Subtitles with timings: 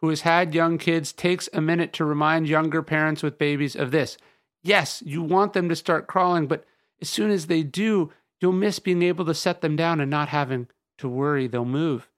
[0.00, 3.90] who has had young kids takes a minute to remind younger parents with babies of
[3.90, 4.16] this.
[4.62, 6.64] Yes, you want them to start crawling, but
[7.00, 10.28] as soon as they do, you'll miss being able to set them down and not
[10.28, 12.08] having to worry they'll move.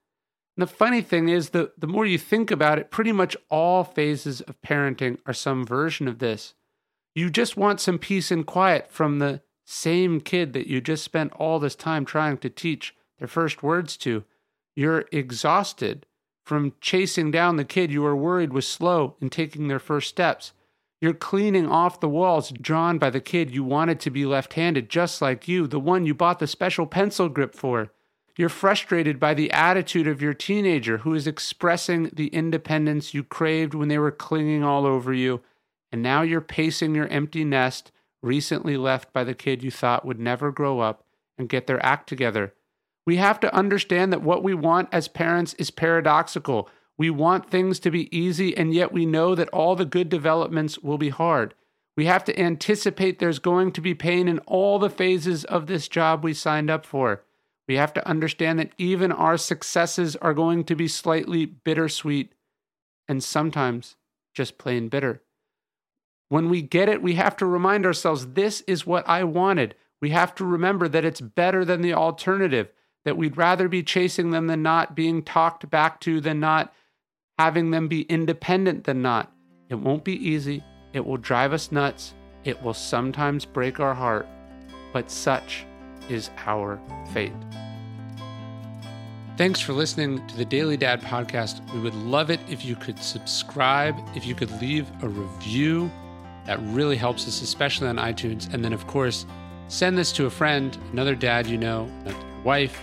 [0.57, 3.85] And the funny thing is, the, the more you think about it, pretty much all
[3.85, 6.55] phases of parenting are some version of this.
[7.15, 11.33] You just want some peace and quiet from the same kid that you just spent
[11.35, 14.25] all this time trying to teach their first words to.
[14.75, 16.07] You're exhausted
[16.45, 20.53] from chasing down the kid you were worried was slow in taking their first steps.
[21.01, 24.91] You're cleaning off the walls drawn by the kid you wanted to be left handed,
[24.91, 27.91] just like you, the one you bought the special pencil grip for.
[28.37, 33.75] You're frustrated by the attitude of your teenager who is expressing the independence you craved
[33.75, 35.41] when they were clinging all over you,
[35.93, 40.21] and now you're pacing your empty nest, recently left by the kid you thought would
[40.21, 41.05] never grow up
[41.39, 42.55] and get their act together.
[43.11, 46.69] We have to understand that what we want as parents is paradoxical.
[46.97, 50.79] We want things to be easy, and yet we know that all the good developments
[50.79, 51.55] will be hard.
[51.97, 55.89] We have to anticipate there's going to be pain in all the phases of this
[55.89, 57.25] job we signed up for.
[57.67, 62.33] We have to understand that even our successes are going to be slightly bittersweet
[63.09, 63.97] and sometimes
[64.35, 65.21] just plain bitter.
[66.29, 69.75] When we get it, we have to remind ourselves this is what I wanted.
[70.01, 72.71] We have to remember that it's better than the alternative
[73.05, 76.73] that we'd rather be chasing them than not, being talked back to than not,
[77.39, 79.33] having them be independent than not.
[79.69, 80.63] It won't be easy.
[80.93, 82.15] It will drive us nuts.
[82.45, 84.27] It will sometimes break our heart.
[84.93, 85.65] But such
[86.09, 86.81] is our
[87.13, 87.33] fate.
[89.37, 91.73] Thanks for listening to the Daily Dad podcast.
[91.73, 95.91] We would love it if you could subscribe, if you could leave a review.
[96.45, 98.53] That really helps us, especially on iTunes.
[98.53, 99.25] And then, of course,
[99.69, 101.89] send this to a friend, another dad you know,
[102.45, 102.83] wife,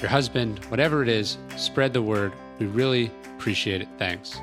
[0.00, 2.32] your husband, whatever it is, spread the word.
[2.58, 3.88] We really appreciate it.
[3.98, 4.40] Thanks.